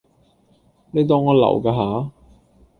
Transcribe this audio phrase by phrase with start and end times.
[0.89, 2.11] 你當我流架吓